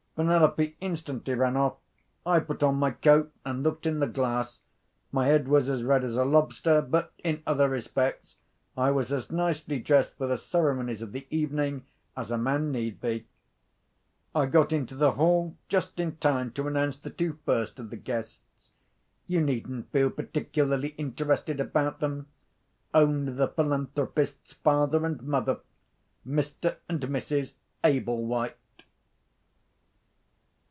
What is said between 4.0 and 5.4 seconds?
glass. My